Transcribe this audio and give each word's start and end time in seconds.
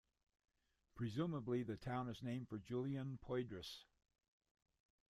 Presumably, 0.95 1.61
the 1.61 1.77
town 1.77 2.09
is 2.09 2.23
named 2.23 2.49
for 2.49 2.57
Julien 2.57 3.19
Poydras. 3.21 3.85